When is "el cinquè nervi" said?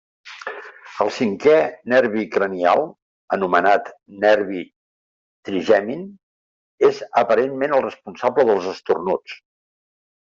1.03-2.23